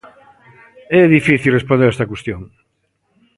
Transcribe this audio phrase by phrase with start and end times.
[0.99, 2.41] É difícil responder a esta cuestión.